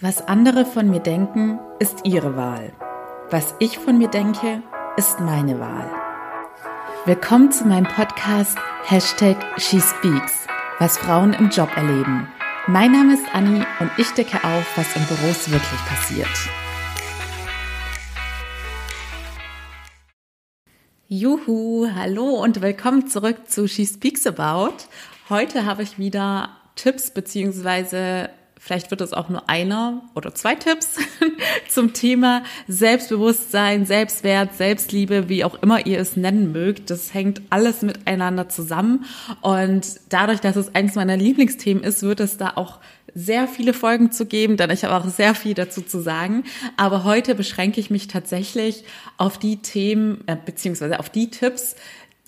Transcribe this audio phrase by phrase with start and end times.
[0.00, 2.72] Was andere von mir denken, ist ihre Wahl.
[3.30, 4.62] Was ich von mir denke,
[4.96, 5.90] ist meine Wahl.
[7.04, 10.46] Willkommen zu meinem Podcast Hashtag SheSpeaks,
[10.78, 12.28] was Frauen im Job erleben.
[12.68, 16.28] Mein Name ist Anni und ich decke auf, was in Büros wirklich passiert.
[21.08, 24.74] Juhu, hallo und willkommen zurück zu She Speaks About.
[25.28, 30.98] Heute habe ich wieder Tipps beziehungsweise Vielleicht wird es auch nur einer oder zwei Tipps
[31.68, 36.90] zum Thema Selbstbewusstsein, Selbstwert, Selbstliebe, wie auch immer ihr es nennen mögt.
[36.90, 39.04] Das hängt alles miteinander zusammen.
[39.40, 42.80] Und dadurch, dass es eines meiner Lieblingsthemen ist, wird es da auch
[43.14, 46.44] sehr viele Folgen zu geben, denn ich habe auch sehr viel dazu zu sagen.
[46.76, 48.84] Aber heute beschränke ich mich tatsächlich
[49.16, 51.74] auf die Themen, äh, beziehungsweise auf die Tipps,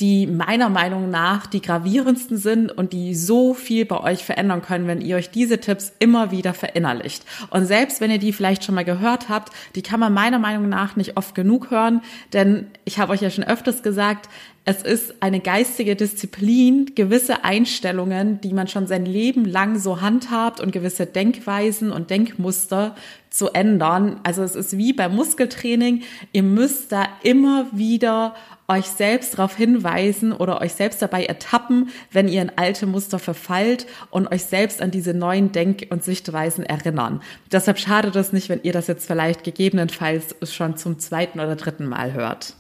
[0.01, 4.87] die meiner Meinung nach die gravierendsten sind und die so viel bei euch verändern können,
[4.87, 7.25] wenn ihr euch diese Tipps immer wieder verinnerlicht.
[7.51, 10.69] Und selbst wenn ihr die vielleicht schon mal gehört habt, die kann man meiner Meinung
[10.69, 14.29] nach nicht oft genug hören, denn ich habe euch ja schon öfters gesagt,
[14.67, 20.61] es ist eine geistige Disziplin, gewisse Einstellungen, die man schon sein Leben lang so handhabt
[20.61, 22.95] und gewisse Denkweisen und Denkmuster
[23.31, 24.21] zu ändern.
[24.23, 26.03] Also es ist wie beim Muskeltraining.
[26.33, 28.35] Ihr müsst da immer wieder
[28.69, 33.87] euch selbst darauf hinweisen oder euch selbst dabei ertappen, wenn ihr in alte Muster verfallt
[34.11, 37.23] und euch selbst an diese neuen Denk- und Sichtweisen erinnern.
[37.51, 41.87] Deshalb schadet es nicht, wenn ihr das jetzt vielleicht gegebenenfalls schon zum zweiten oder dritten
[41.87, 42.55] Mal hört.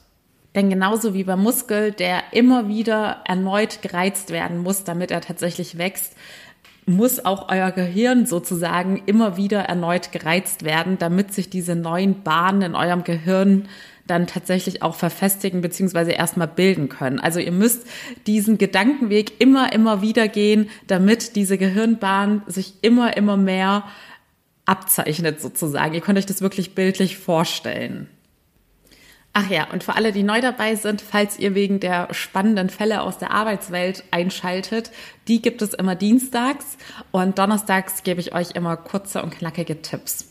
[0.55, 5.79] Denn genauso wie beim Muskel, der immer wieder erneut gereizt werden muss, damit er tatsächlich
[5.79, 6.15] wächst,
[6.87, 12.63] muss auch euer Gehirn sozusagen immer wieder erneut gereizt werden, damit sich diese neuen Bahnen
[12.63, 13.69] in eurem Gehirn
[14.07, 17.21] dann tatsächlich auch verfestigen beziehungsweise erstmal bilden können.
[17.21, 17.87] Also ihr müsst
[18.27, 23.85] diesen Gedankenweg immer, immer wieder gehen, damit diese Gehirnbahn sich immer, immer mehr
[24.65, 25.95] abzeichnet sozusagen.
[25.95, 28.09] Ihr könnt euch das wirklich bildlich vorstellen.
[29.33, 33.03] Ach ja, und für alle, die neu dabei sind, falls ihr wegen der spannenden Fälle
[33.03, 34.91] aus der Arbeitswelt einschaltet,
[35.29, 36.77] die gibt es immer dienstags
[37.13, 40.30] und donnerstags gebe ich euch immer kurze und knackige Tipps.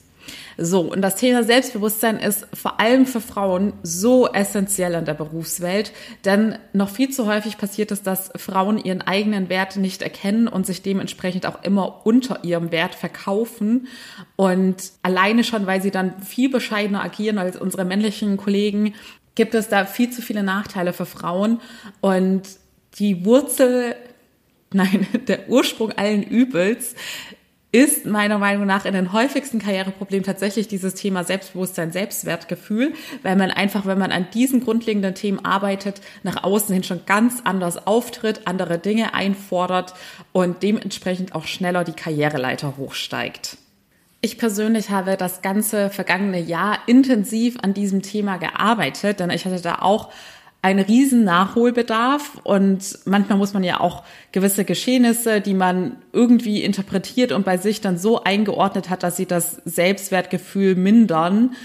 [0.57, 5.91] So, und das Thema Selbstbewusstsein ist vor allem für Frauen so essentiell in der Berufswelt,
[6.25, 10.65] denn noch viel zu häufig passiert es, dass Frauen ihren eigenen Wert nicht erkennen und
[10.65, 13.87] sich dementsprechend auch immer unter ihrem Wert verkaufen.
[14.35, 18.93] Und alleine schon, weil sie dann viel bescheidener agieren als unsere männlichen Kollegen,
[19.35, 21.61] gibt es da viel zu viele Nachteile für Frauen.
[22.01, 22.43] Und
[22.97, 23.95] die Wurzel
[24.73, 26.95] nein, der Ursprung allen Übels
[27.71, 33.51] ist meiner Meinung nach in den häufigsten Karriereproblemen tatsächlich dieses Thema Selbstbewusstsein, Selbstwertgefühl, weil man
[33.51, 38.41] einfach, wenn man an diesen grundlegenden Themen arbeitet, nach außen hin schon ganz anders auftritt,
[38.45, 39.93] andere Dinge einfordert
[40.31, 43.57] und dementsprechend auch schneller die Karriereleiter hochsteigt.
[44.21, 49.61] Ich persönlich habe das ganze vergangene Jahr intensiv an diesem Thema gearbeitet, denn ich hatte
[49.61, 50.09] da auch
[50.61, 54.03] ein riesen Nachholbedarf und manchmal muss man ja auch
[54.33, 59.25] gewisse Geschehnisse, die man irgendwie interpretiert und bei sich dann so eingeordnet hat, dass sie
[59.25, 61.55] das Selbstwertgefühl mindern,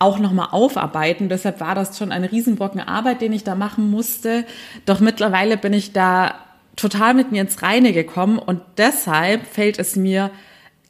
[0.00, 1.28] auch nochmal aufarbeiten.
[1.28, 4.44] Deshalb war das schon ein Riesenbrocken Arbeit, den ich da machen musste.
[4.86, 6.34] Doch mittlerweile bin ich da
[6.74, 10.32] total mit mir ins Reine gekommen und deshalb fällt es mir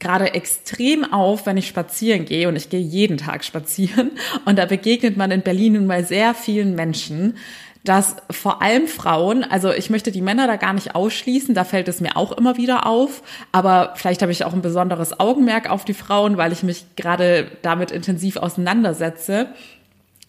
[0.03, 4.11] gerade extrem auf, wenn ich spazieren gehe und ich gehe jeden Tag spazieren
[4.45, 7.37] und da begegnet man in Berlin nun mal sehr vielen Menschen,
[7.85, 11.89] dass vor allem Frauen, also ich möchte die Männer da gar nicht ausschließen, da fällt
[11.89, 15.85] es mir auch immer wieder auf, aber vielleicht habe ich auch ein besonderes Augenmerk auf
[15.85, 19.49] die Frauen, weil ich mich gerade damit intensiv auseinandersetze.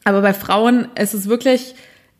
[0.03, 1.75] Aber bei Frauen ist es wirklich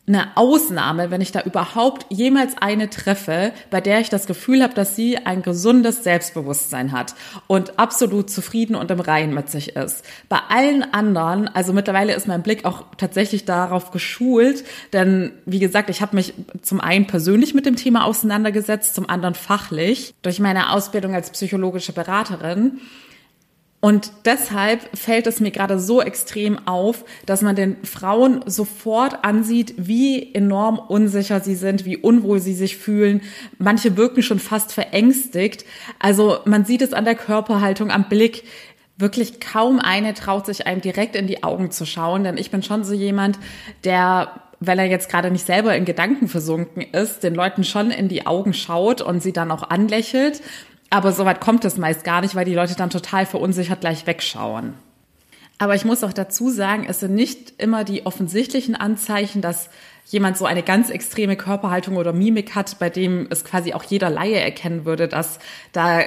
[0.06, 4.74] eine Ausnahme, wenn ich da überhaupt jemals eine treffe, bei der ich das Gefühl habe,
[4.74, 7.14] dass sie ein gesundes Selbstbewusstsein hat
[7.46, 10.04] und absolut zufrieden und im Reinen mit sich ist.
[10.28, 15.88] Bei allen anderen, also mittlerweile ist mein Blick auch tatsächlich darauf geschult, denn wie gesagt,
[15.88, 20.72] ich habe mich zum einen persönlich mit dem Thema auseinandergesetzt, zum anderen fachlich durch meine
[20.72, 22.80] Ausbildung als psychologische Beraterin.
[23.84, 29.74] Und deshalb fällt es mir gerade so extrem auf, dass man den Frauen sofort ansieht,
[29.76, 33.20] wie enorm unsicher sie sind, wie unwohl sie sich fühlen.
[33.58, 35.66] Manche wirken schon fast verängstigt.
[35.98, 38.44] Also man sieht es an der Körperhaltung, am Blick.
[38.96, 42.62] Wirklich kaum eine traut sich einem direkt in die Augen zu schauen, denn ich bin
[42.62, 43.38] schon so jemand,
[43.84, 48.08] der weil er jetzt gerade nicht selber in Gedanken versunken ist, den Leuten schon in
[48.08, 50.40] die Augen schaut und sie dann auch anlächelt
[50.94, 54.74] aber soweit kommt es meist gar nicht, weil die Leute dann total verunsichert gleich wegschauen.
[55.58, 59.70] Aber ich muss auch dazu sagen, es sind nicht immer die offensichtlichen Anzeichen, dass
[60.06, 64.08] jemand so eine ganz extreme Körperhaltung oder Mimik hat, bei dem es quasi auch jeder
[64.08, 65.40] Laie erkennen würde, dass
[65.72, 66.02] da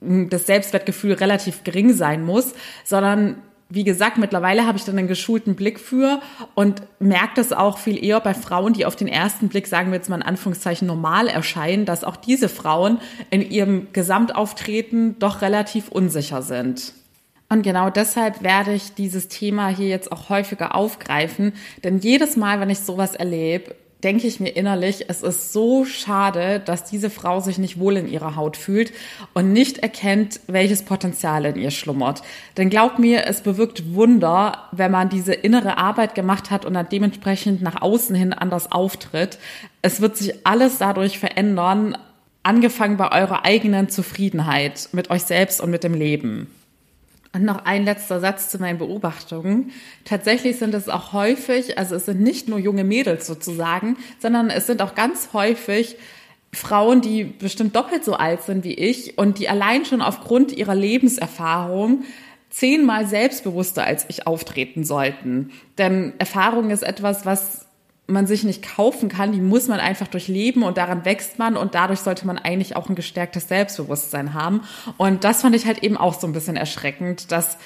[0.00, 2.54] das Selbstwertgefühl relativ gering sein muss,
[2.84, 6.20] sondern wie gesagt, mittlerweile habe ich dann einen geschulten Blick für
[6.54, 9.96] und merke das auch viel eher bei Frauen, die auf den ersten Blick, sagen wir
[9.96, 15.88] jetzt mal in Anführungszeichen, normal erscheinen, dass auch diese Frauen in ihrem Gesamtauftreten doch relativ
[15.88, 16.92] unsicher sind.
[17.48, 21.52] Und genau deshalb werde ich dieses Thema hier jetzt auch häufiger aufgreifen,
[21.84, 26.60] denn jedes Mal, wenn ich sowas erlebe, denke ich mir innerlich, es ist so schade,
[26.60, 28.92] dass diese Frau sich nicht wohl in ihrer Haut fühlt
[29.32, 32.22] und nicht erkennt, welches Potenzial in ihr schlummert.
[32.56, 36.88] Denn glaub mir, es bewirkt Wunder, wenn man diese innere Arbeit gemacht hat und dann
[36.90, 39.38] dementsprechend nach außen hin anders auftritt.
[39.80, 41.96] Es wird sich alles dadurch verändern,
[42.42, 46.48] angefangen bei eurer eigenen Zufriedenheit mit euch selbst und mit dem Leben.
[47.36, 49.70] Und noch ein letzter Satz zu meinen Beobachtungen.
[50.06, 54.66] Tatsächlich sind es auch häufig, also es sind nicht nur junge Mädels sozusagen, sondern es
[54.66, 55.96] sind auch ganz häufig
[56.54, 60.74] Frauen, die bestimmt doppelt so alt sind wie ich und die allein schon aufgrund ihrer
[60.74, 62.04] Lebenserfahrung
[62.48, 65.50] zehnmal selbstbewusster als ich auftreten sollten.
[65.76, 67.65] Denn Erfahrung ist etwas, was
[68.06, 71.74] man sich nicht kaufen kann, die muss man einfach durchleben und daran wächst man und
[71.74, 74.62] dadurch sollte man eigentlich auch ein gestärktes Selbstbewusstsein haben.
[74.96, 77.58] Und das fand ich halt eben auch so ein bisschen erschreckend, dass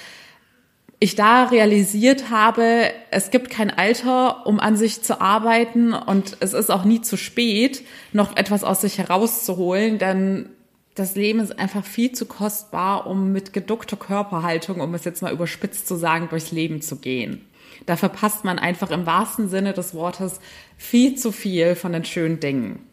[0.98, 6.52] ich da realisiert habe, es gibt kein Alter, um an sich zu arbeiten und es
[6.52, 7.82] ist auch nie zu spät,
[8.12, 10.50] noch etwas aus sich herauszuholen, denn
[10.94, 15.32] das Leben ist einfach viel zu kostbar, um mit geduckter Körperhaltung, um es jetzt mal
[15.32, 17.46] überspitzt zu sagen, durchs Leben zu gehen.
[17.86, 20.40] Da verpasst man einfach im wahrsten Sinne des Wortes
[20.76, 22.86] viel zu viel von den schönen Dingen.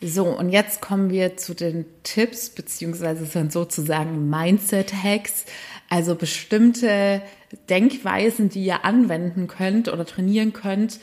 [0.00, 5.46] So, und jetzt kommen wir zu den Tipps, beziehungsweise sind sozusagen Mindset-Hacks,
[5.88, 7.22] also bestimmte
[7.70, 10.98] Denkweisen, die ihr anwenden könnt oder trainieren könnt,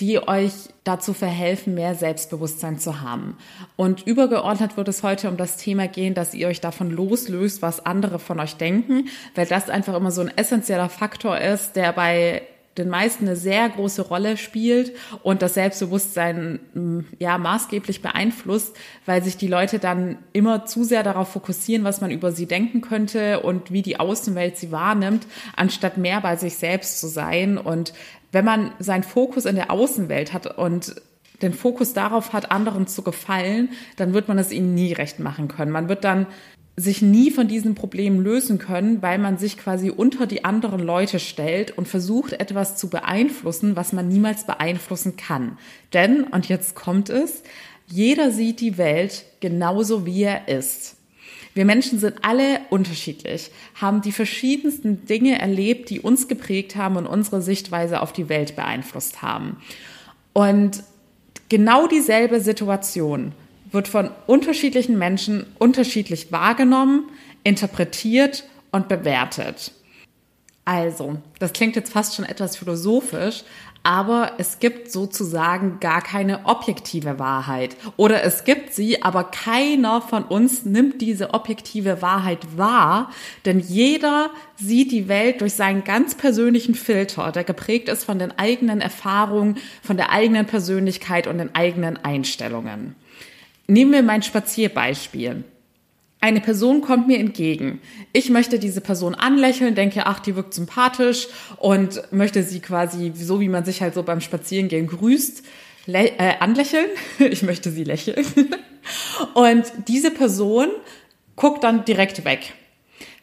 [0.00, 0.52] die euch
[0.84, 3.36] dazu verhelfen, mehr Selbstbewusstsein zu haben.
[3.76, 7.86] Und übergeordnet wird es heute um das Thema gehen, dass ihr euch davon loslöst, was
[7.86, 12.42] andere von euch denken, weil das einfach immer so ein essentieller Faktor ist, der bei
[12.78, 14.92] den meisten eine sehr große Rolle spielt
[15.22, 21.02] und das Selbstbewusstsein mm, ja maßgeblich beeinflusst, weil sich die Leute dann immer zu sehr
[21.02, 25.26] darauf fokussieren, was man über sie denken könnte und wie die Außenwelt sie wahrnimmt,
[25.56, 27.58] anstatt mehr bei sich selbst zu sein.
[27.58, 27.92] Und
[28.30, 30.94] wenn man seinen Fokus in der Außenwelt hat und
[31.42, 35.48] den Fokus darauf hat, anderen zu gefallen, dann wird man es ihnen nie recht machen
[35.48, 35.72] können.
[35.72, 36.26] Man wird dann
[36.82, 41.18] sich nie von diesen Problemen lösen können, weil man sich quasi unter die anderen Leute
[41.18, 45.58] stellt und versucht etwas zu beeinflussen, was man niemals beeinflussen kann.
[45.92, 47.42] Denn, und jetzt kommt es,
[47.86, 50.96] jeder sieht die Welt genauso wie er ist.
[51.54, 57.06] Wir Menschen sind alle unterschiedlich, haben die verschiedensten Dinge erlebt, die uns geprägt haben und
[57.06, 59.58] unsere Sichtweise auf die Welt beeinflusst haben.
[60.32, 60.82] Und
[61.50, 63.32] genau dieselbe Situation
[63.72, 67.10] wird von unterschiedlichen Menschen unterschiedlich wahrgenommen,
[67.42, 69.72] interpretiert und bewertet.
[70.64, 73.42] Also, das klingt jetzt fast schon etwas philosophisch,
[73.82, 77.76] aber es gibt sozusagen gar keine objektive Wahrheit.
[77.96, 83.10] Oder es gibt sie, aber keiner von uns nimmt diese objektive Wahrheit wahr,
[83.44, 88.38] denn jeder sieht die Welt durch seinen ganz persönlichen Filter, der geprägt ist von den
[88.38, 92.94] eigenen Erfahrungen, von der eigenen Persönlichkeit und den eigenen Einstellungen.
[93.66, 95.44] Nehmen wir mein Spazierbeispiel.
[96.20, 97.80] Eine Person kommt mir entgegen.
[98.12, 101.26] Ich möchte diese Person anlächeln, denke, ach, die wirkt sympathisch
[101.58, 105.42] und möchte sie quasi, so wie man sich halt so beim Spazierengehen grüßt,
[105.88, 106.86] äh, anlächeln.
[107.18, 108.24] Ich möchte sie lächeln.
[109.34, 110.68] Und diese Person
[111.36, 112.52] guckt dann direkt weg.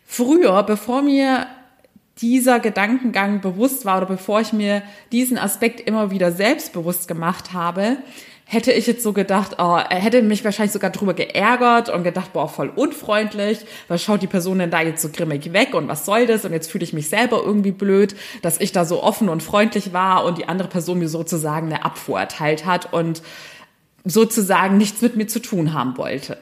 [0.05, 1.47] Früher, bevor mir
[2.21, 7.97] dieser Gedankengang bewusst war oder bevor ich mir diesen Aspekt immer wieder selbstbewusst gemacht habe,
[8.51, 12.33] hätte ich jetzt so gedacht, oh, er hätte mich wahrscheinlich sogar drüber geärgert und gedacht,
[12.33, 16.03] boah, voll unfreundlich, was schaut die Person denn da jetzt so grimmig weg und was
[16.03, 16.45] soll das?
[16.45, 19.93] Und jetzt fühle ich mich selber irgendwie blöd, dass ich da so offen und freundlich
[19.93, 23.21] war und die andere Person mir sozusagen eine Abfuhr erteilt hat und
[24.05, 26.37] sozusagen nichts mit mir zu tun haben wollte.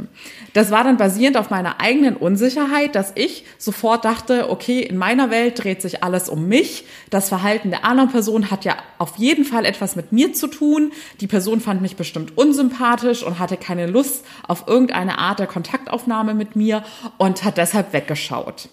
[0.54, 5.30] Das war dann basierend auf meiner eigenen Unsicherheit, dass ich sofort dachte, okay, in meiner
[5.30, 6.86] Welt dreht sich alles um mich.
[7.10, 10.92] Das Verhalten der anderen Person hat ja auf jeden Fall etwas mit mir zu tun.
[11.20, 16.34] Die Person fand mich bestimmt unsympathisch und hatte keine Lust auf irgendeine Art der Kontaktaufnahme
[16.34, 16.84] mit mir
[17.18, 18.70] und hat deshalb weggeschaut.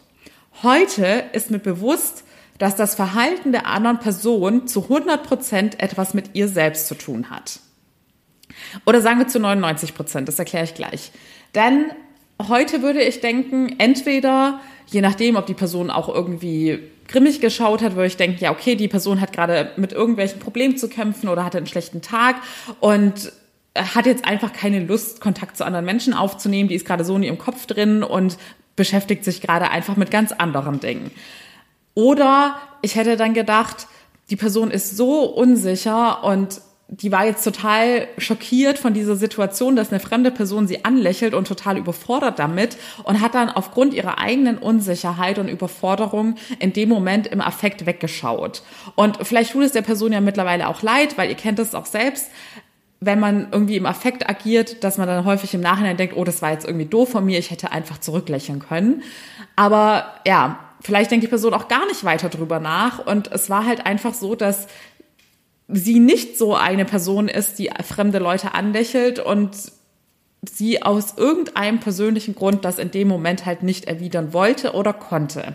[0.62, 2.24] Heute ist mir bewusst,
[2.58, 7.30] dass das Verhalten der anderen Person zu 100 Prozent etwas mit ihr selbst zu tun
[7.30, 7.58] hat.
[8.86, 11.12] Oder sagen wir zu 99 Prozent, das erkläre ich gleich.
[11.54, 11.86] Denn
[12.48, 17.94] heute würde ich denken, entweder, je nachdem, ob die Person auch irgendwie grimmig geschaut hat,
[17.94, 21.44] würde ich denken, ja, okay, die Person hat gerade mit irgendwelchen Problemen zu kämpfen oder
[21.44, 22.36] hatte einen schlechten Tag
[22.80, 23.32] und
[23.76, 27.24] hat jetzt einfach keine Lust, Kontakt zu anderen Menschen aufzunehmen, die ist gerade so in
[27.24, 28.38] ihrem Kopf drin und
[28.76, 31.10] beschäftigt sich gerade einfach mit ganz anderen Dingen.
[31.94, 33.86] Oder ich hätte dann gedacht,
[34.30, 39.90] die Person ist so unsicher und die war jetzt total schockiert von dieser Situation, dass
[39.90, 44.58] eine fremde Person sie anlächelt und total überfordert damit und hat dann aufgrund ihrer eigenen
[44.58, 48.62] Unsicherheit und Überforderung in dem Moment im Affekt weggeschaut.
[48.96, 51.86] Und vielleicht tut es der Person ja mittlerweile auch leid, weil ihr kennt es auch
[51.86, 52.30] selbst,
[53.00, 56.42] wenn man irgendwie im Affekt agiert, dass man dann häufig im Nachhinein denkt, oh, das
[56.42, 59.02] war jetzt irgendwie doof von mir, ich hätte einfach zurücklächeln können.
[59.56, 63.66] Aber ja, vielleicht denkt die Person auch gar nicht weiter drüber nach und es war
[63.66, 64.68] halt einfach so, dass
[65.68, 69.50] sie nicht so eine Person ist, die fremde Leute anlächelt und
[70.48, 75.54] sie aus irgendeinem persönlichen Grund das in dem Moment halt nicht erwidern wollte oder konnte.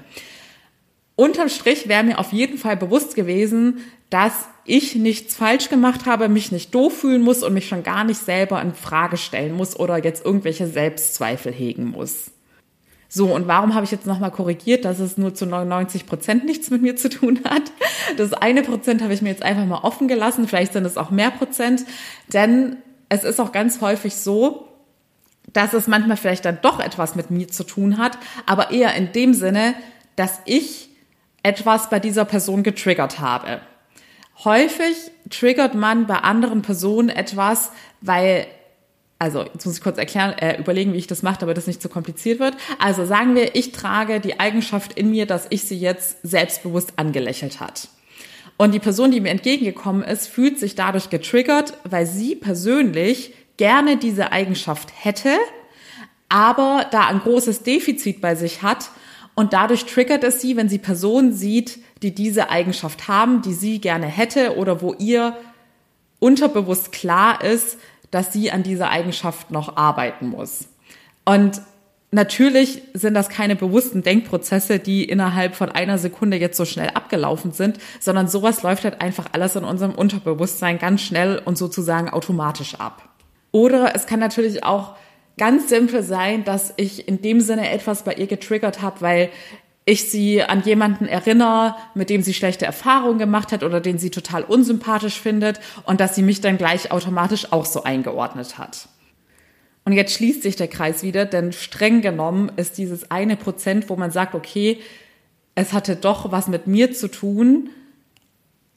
[1.16, 6.30] Unterm Strich wäre mir auf jeden Fall bewusst gewesen, dass ich nichts falsch gemacht habe,
[6.30, 9.78] mich nicht doof fühlen muss und mich schon gar nicht selber in Frage stellen muss
[9.78, 12.32] oder jetzt irgendwelche Selbstzweifel hegen muss.
[13.12, 16.70] So, und warum habe ich jetzt nochmal korrigiert, dass es nur zu 99 Prozent nichts
[16.70, 17.64] mit mir zu tun hat?
[18.18, 20.48] Das eine Prozent habe ich mir jetzt einfach mal offen gelassen.
[20.48, 21.86] Vielleicht sind es auch mehr Prozent.
[22.32, 22.78] Denn
[23.10, 24.68] es ist auch ganz häufig so,
[25.54, 29.12] dass es manchmal vielleicht dann doch etwas mit mir zu tun hat, aber eher in
[29.12, 29.74] dem Sinne,
[30.16, 30.90] dass ich
[31.42, 33.62] etwas bei dieser Person getriggert habe.
[34.44, 34.96] Häufig
[35.32, 38.46] triggert man bei anderen Personen etwas, weil
[39.20, 41.82] also jetzt muss ich kurz erklären, äh, überlegen, wie ich das mache, damit das nicht
[41.82, 42.56] zu kompliziert wird.
[42.80, 47.60] Also sagen wir, ich trage die Eigenschaft in mir, dass ich sie jetzt selbstbewusst angelächelt
[47.60, 47.90] hat.
[48.56, 53.98] Und die Person, die mir entgegengekommen ist, fühlt sich dadurch getriggert, weil sie persönlich gerne
[53.98, 55.38] diese Eigenschaft hätte,
[56.30, 58.90] aber da ein großes Defizit bei sich hat
[59.36, 63.80] und dadurch triggert es sie, wenn sie Personen sieht, die diese Eigenschaft haben, die sie
[63.80, 65.36] gerne hätte oder wo ihr
[66.20, 67.78] unterbewusst klar ist,
[68.12, 70.68] dass sie an dieser Eigenschaft noch arbeiten muss.
[71.26, 71.62] Und
[72.12, 77.52] natürlich sind das keine bewussten Denkprozesse, die innerhalb von einer Sekunde jetzt so schnell abgelaufen
[77.52, 82.76] sind, sondern sowas läuft halt einfach alles in unserem Unterbewusstsein ganz schnell und sozusagen automatisch
[82.76, 83.10] ab.
[83.52, 84.96] Oder es kann natürlich auch
[85.38, 89.30] ganz simpel sein, dass ich in dem Sinne etwas bei ihr getriggert habe, weil
[89.90, 94.12] ich sie an jemanden erinnere, mit dem sie schlechte Erfahrungen gemacht hat oder den sie
[94.12, 98.88] total unsympathisch findet und dass sie mich dann gleich automatisch auch so eingeordnet hat.
[99.86, 103.96] Und jetzt schließt sich der Kreis wieder, denn streng genommen ist dieses eine Prozent, wo
[103.96, 104.80] man sagt, okay,
[105.56, 107.72] es hatte doch was mit mir zu tun,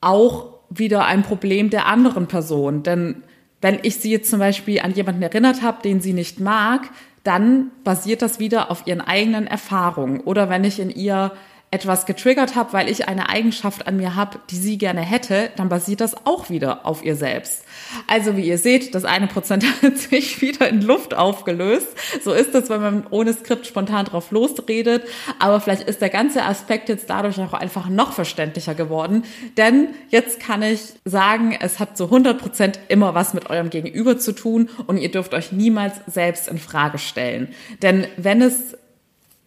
[0.00, 2.82] auch wieder ein Problem der anderen Person.
[2.82, 3.22] Denn
[3.60, 6.88] wenn ich sie jetzt zum Beispiel an jemanden erinnert habe, den sie nicht mag,
[7.22, 10.20] dann basiert das wieder auf ihren eigenen Erfahrungen.
[10.20, 11.32] Oder wenn ich in ihr
[11.72, 15.70] etwas getriggert habe, weil ich eine Eigenschaft an mir habe, die sie gerne hätte, dann
[15.70, 17.64] basiert das auch wieder auf ihr selbst.
[18.06, 21.88] Also wie ihr seht, das eine Prozent hat sich wieder in Luft aufgelöst.
[22.22, 25.04] So ist es, wenn man ohne Skript spontan drauf losredet.
[25.38, 29.24] Aber vielleicht ist der ganze Aspekt jetzt dadurch auch einfach noch verständlicher geworden.
[29.56, 34.18] Denn jetzt kann ich sagen, es hat zu 100 Prozent immer was mit eurem Gegenüber
[34.18, 37.48] zu tun und ihr dürft euch niemals selbst in Frage stellen.
[37.80, 38.76] Denn wenn es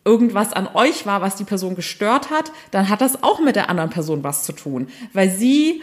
[0.05, 3.69] irgendwas an euch war, was die Person gestört hat, dann hat das auch mit der
[3.69, 5.81] anderen Person was zu tun, weil sie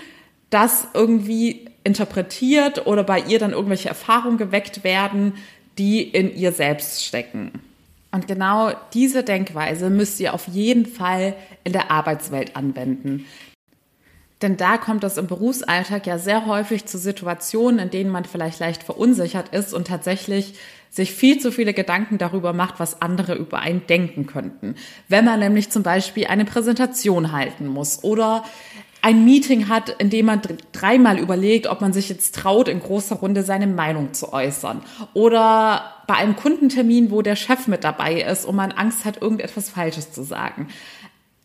[0.51, 5.35] das irgendwie interpretiert oder bei ihr dann irgendwelche Erfahrungen geweckt werden,
[5.79, 7.51] die in ihr selbst stecken.
[8.13, 13.27] Und genau diese Denkweise müsst ihr auf jeden Fall in der Arbeitswelt anwenden.
[14.43, 18.61] Denn da kommt es im Berufsalltag ja sehr häufig zu Situationen, in denen man vielleicht
[18.61, 20.55] leicht verunsichert ist und tatsächlich
[20.93, 24.77] sich viel zu viele Gedanken darüber macht, was andere über einen denken könnten.
[25.09, 28.45] Wenn man nämlich zum Beispiel eine Präsentation halten muss oder
[29.01, 33.17] ein Meeting hat, in dem man dreimal überlegt, ob man sich jetzt traut, in großer
[33.17, 34.83] Runde seine Meinung zu äußern.
[35.13, 39.71] Oder bei einem Kundentermin, wo der Chef mit dabei ist und man Angst hat, irgendetwas
[39.71, 40.69] Falsches zu sagen.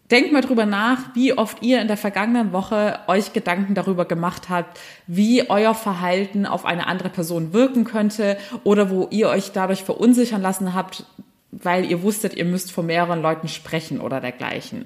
[0.10, 4.48] Denkt mal drüber nach, wie oft ihr in der vergangenen Woche euch Gedanken darüber gemacht
[4.48, 9.84] habt, wie euer Verhalten auf eine andere Person wirken könnte oder wo ihr euch dadurch
[9.84, 11.06] verunsichern lassen habt,
[11.52, 14.86] weil ihr wusstet, ihr müsst vor mehreren Leuten sprechen oder dergleichen.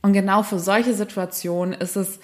[0.00, 2.20] Und genau für solche Situationen ist es,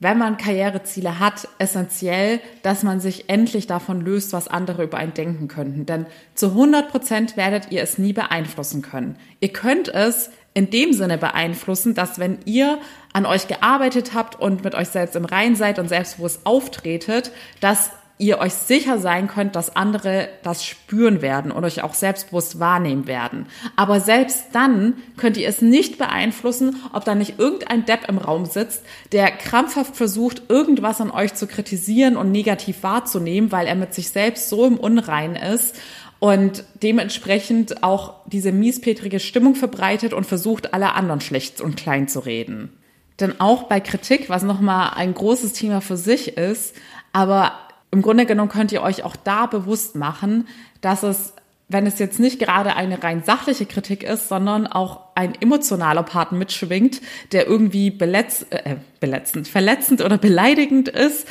[0.00, 5.14] wenn man Karriereziele hat, essentiell, dass man sich endlich davon löst, was andere über einen
[5.14, 5.86] denken könnten.
[5.86, 9.16] Denn zu 100 Prozent werdet ihr es nie beeinflussen können.
[9.40, 12.78] Ihr könnt es in dem Sinne beeinflussen, dass wenn ihr
[13.12, 17.92] an euch gearbeitet habt und mit euch selbst im Rein seid und selbstbewusst auftretet, dass
[18.18, 23.06] ihr euch sicher sein könnt, dass andere das spüren werden und euch auch selbstbewusst wahrnehmen
[23.06, 23.46] werden.
[23.76, 28.44] Aber selbst dann könnt ihr es nicht beeinflussen, ob da nicht irgendein Depp im Raum
[28.44, 33.94] sitzt, der krampfhaft versucht, irgendwas an euch zu kritisieren und negativ wahrzunehmen, weil er mit
[33.94, 35.76] sich selbst so im Unrein ist
[36.20, 42.20] und dementsprechend auch diese miespetrige Stimmung verbreitet und versucht, alle anderen schlecht und klein zu
[42.20, 42.72] reden.
[43.20, 46.74] Denn auch bei Kritik, was nochmal ein großes Thema für sich ist,
[47.12, 47.52] aber
[47.90, 50.46] im Grunde genommen könnt ihr euch auch da bewusst machen,
[50.80, 51.32] dass es,
[51.68, 56.32] wenn es jetzt nicht gerade eine rein sachliche Kritik ist, sondern auch ein emotionaler Part
[56.32, 57.00] mitschwingt,
[57.32, 61.26] der irgendwie beletz, äh, beletzend, verletzend oder beleidigend ist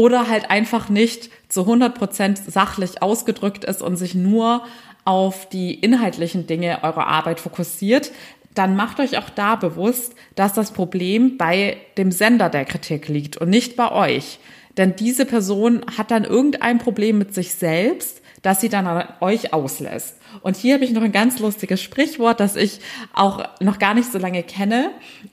[0.00, 4.64] oder halt einfach nicht zu 100 Prozent sachlich ausgedrückt ist und sich nur
[5.04, 8.10] auf die inhaltlichen Dinge eurer Arbeit fokussiert,
[8.54, 13.36] dann macht euch auch da bewusst, dass das Problem bei dem Sender der Kritik liegt
[13.36, 14.38] und nicht bei euch.
[14.78, 19.52] Denn diese Person hat dann irgendein Problem mit sich selbst, das sie dann an euch
[19.52, 20.16] auslässt.
[20.42, 22.80] Und hier habe ich noch ein ganz lustiges Sprichwort, das ich
[23.12, 24.90] auch noch gar nicht so lange kenne,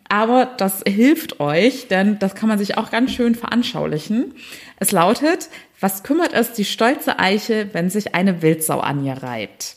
[0.09, 4.33] aber das hilft euch, denn das kann man sich auch ganz schön veranschaulichen.
[4.79, 5.49] Es lautet,
[5.79, 9.75] was kümmert es die stolze Eiche, wenn sich eine Wildsau an ihr reibt?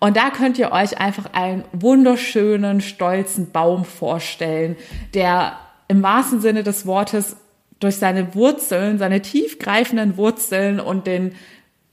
[0.00, 4.76] Und da könnt ihr euch einfach einen wunderschönen, stolzen Baum vorstellen,
[5.14, 5.58] der
[5.88, 7.36] im wahrsten Sinne des Wortes
[7.80, 11.34] durch seine Wurzeln, seine tiefgreifenden Wurzeln und den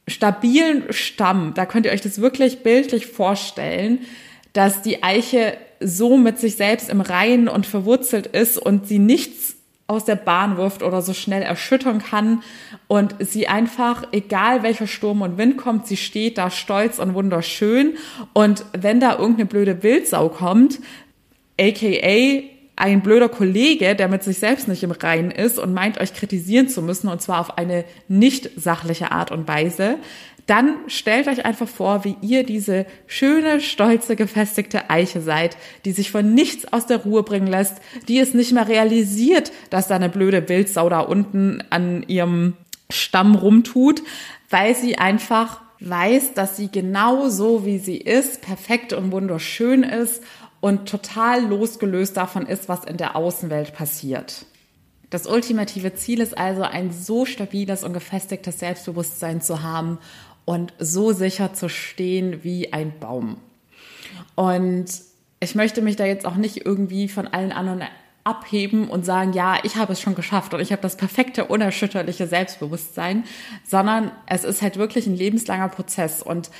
[0.07, 4.00] stabilen Stamm, da könnt ihr euch das wirklich bildlich vorstellen,
[4.53, 9.55] dass die Eiche so mit sich selbst im Reinen und verwurzelt ist und sie nichts
[9.88, 12.41] aus der Bahn wirft oder so schnell erschüttern kann
[12.88, 17.98] und sie einfach, egal welcher Sturm und Wind kommt, sie steht da stolz und wunderschön
[18.33, 20.79] und wenn da irgendeine blöde Wildsau kommt,
[21.60, 22.52] aka
[22.83, 26.67] ein blöder Kollege, der mit sich selbst nicht im Reinen ist und meint, euch kritisieren
[26.67, 29.95] zu müssen, und zwar auf eine nicht sachliche Art und Weise,
[30.47, 36.11] dann stellt euch einfach vor, wie ihr diese schöne, stolze, gefestigte Eiche seid, die sich
[36.11, 37.77] von nichts aus der Ruhe bringen lässt,
[38.09, 42.57] die es nicht mehr realisiert, dass da eine blöde Wildsau da unten an ihrem
[42.89, 44.03] Stamm rumtut,
[44.49, 50.21] weil sie einfach weiß, dass sie genau so, wie sie ist, perfekt und wunderschön ist
[50.63, 54.46] und total losgelöst davon ist, was in der Außenwelt passiert.
[55.10, 59.97] Das ultimative Ziel ist also, ein so stabiles und gefestigtes Selbstbewusstsein zu haben
[60.45, 63.41] und so sicher zu stehen wie ein Baum.
[64.36, 64.86] Und
[65.41, 67.84] ich möchte mich da jetzt auch nicht irgendwie von allen anderen
[68.23, 72.26] abheben und sagen, ja, ich habe es schon geschafft und ich habe das perfekte, unerschütterliche
[72.26, 73.26] Selbstbewusstsein,
[73.65, 76.52] sondern es ist halt wirklich ein lebenslanger Prozess und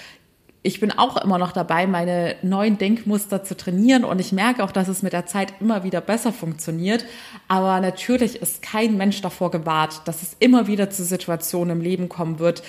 [0.66, 4.72] ich bin auch immer noch dabei, meine neuen Denkmuster zu trainieren und ich merke auch,
[4.72, 7.06] dass es mit der Zeit immer wieder besser funktioniert.
[7.50, 12.08] Aber natürlich ist kein Mensch davor gewahrt, dass es immer wieder zu Situationen im Leben
[12.08, 12.64] kommen wird,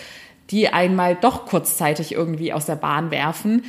[0.50, 3.62] die einmal doch kurzzeitig irgendwie aus der Bahn werfen.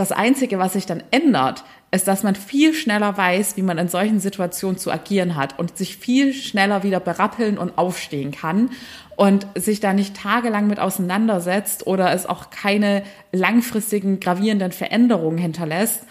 [0.00, 3.88] Das Einzige, was sich dann ändert, ist, dass man viel schneller weiß, wie man in
[3.88, 8.70] solchen Situationen zu agieren hat und sich viel schneller wieder berappeln und aufstehen kann
[9.16, 16.06] und sich da nicht tagelang mit auseinandersetzt oder es auch keine langfristigen gravierenden Veränderungen hinterlässt,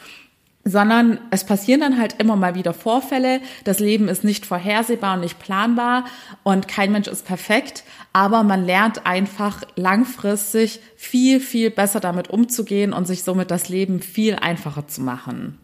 [0.64, 3.42] sondern es passieren dann halt immer mal wieder Vorfälle.
[3.64, 6.06] Das Leben ist nicht vorhersehbar und nicht planbar
[6.44, 12.94] und kein Mensch ist perfekt, aber man lernt einfach langfristig viel, viel besser damit umzugehen
[12.94, 15.58] und sich somit das Leben viel einfacher zu machen.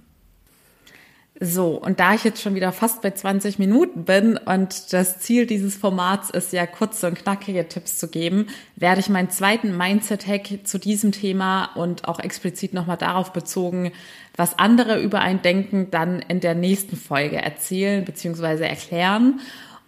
[1.42, 5.46] So, und da ich jetzt schon wieder fast bei 20 Minuten bin und das Ziel
[5.46, 10.66] dieses Formats ist ja kurze und knackige Tipps zu geben, werde ich meinen zweiten Mindset-Hack
[10.66, 13.92] zu diesem Thema und auch explizit nochmal darauf bezogen,
[14.38, 18.64] was andere über ein Denken dann in der nächsten Folge erzählen bzw.
[18.66, 19.42] erklären.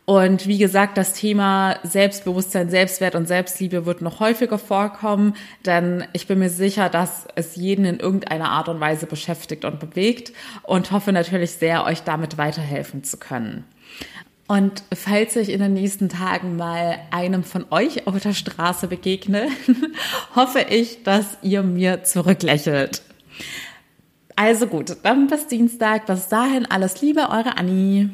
[0.10, 6.28] Und wie gesagt, das Thema Selbstbewusstsein, Selbstwert und Selbstliebe wird noch häufiger vorkommen, denn ich
[6.28, 10.32] bin mir sicher, dass es jeden in irgendeiner Art und Weise beschäftigt und bewegt
[10.64, 13.66] und hoffe natürlich sehr, euch damit weiterhelfen zu können.
[14.48, 19.50] Und falls ich in den nächsten Tagen mal einem von euch auf der Straße begegne,
[20.36, 23.02] hoffe ich, dass ihr mir zurücklächelt.
[24.38, 26.06] Also gut, dann bis Dienstag.
[26.06, 28.10] Bis dahin alles Liebe, eure Annie.